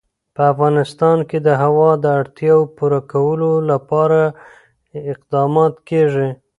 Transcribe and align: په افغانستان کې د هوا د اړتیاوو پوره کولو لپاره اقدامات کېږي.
په 0.35 0.41
افغانستان 0.53 1.17
کې 1.29 1.37
د 1.47 1.49
هوا 1.61 1.91
د 2.03 2.05
اړتیاوو 2.19 2.71
پوره 2.77 3.01
کولو 3.11 3.51
لپاره 3.71 4.21
اقدامات 5.13 5.73
کېږي. 5.89 6.29